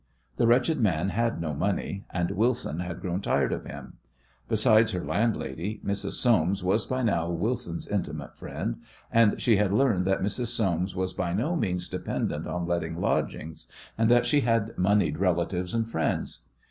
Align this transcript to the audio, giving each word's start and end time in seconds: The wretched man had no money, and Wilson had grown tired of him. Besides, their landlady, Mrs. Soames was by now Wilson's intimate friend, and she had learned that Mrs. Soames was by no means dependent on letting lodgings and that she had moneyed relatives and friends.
The 0.37 0.47
wretched 0.47 0.79
man 0.79 1.09
had 1.09 1.39
no 1.39 1.53
money, 1.53 2.05
and 2.09 2.31
Wilson 2.31 2.79
had 2.79 3.01
grown 3.01 3.21
tired 3.21 3.53
of 3.53 3.65
him. 3.67 3.97
Besides, 4.49 4.93
their 4.93 5.03
landlady, 5.03 5.79
Mrs. 5.85 6.13
Soames 6.13 6.63
was 6.63 6.87
by 6.87 7.03
now 7.03 7.29
Wilson's 7.29 7.87
intimate 7.87 8.35
friend, 8.35 8.77
and 9.11 9.39
she 9.39 9.57
had 9.57 9.71
learned 9.71 10.05
that 10.05 10.23
Mrs. 10.23 10.47
Soames 10.47 10.95
was 10.95 11.13
by 11.13 11.33
no 11.33 11.55
means 11.55 11.87
dependent 11.87 12.47
on 12.47 12.65
letting 12.65 12.99
lodgings 12.99 13.67
and 13.95 14.09
that 14.09 14.25
she 14.25 14.41
had 14.41 14.75
moneyed 14.75 15.19
relatives 15.19 15.71
and 15.75 15.87
friends. 15.87 16.47